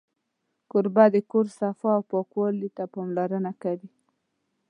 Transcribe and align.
کوربه 0.69 1.05
د 1.13 1.15
کور 1.31 1.45
صفا 1.59 1.91
او 1.97 2.03
پاکوالي 2.11 2.69
ته 2.77 2.83
پاملرنه 2.93 3.51
کوي. 3.63 3.89